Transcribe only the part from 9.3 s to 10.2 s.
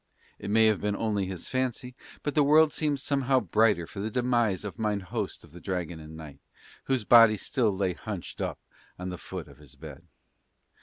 of his bed.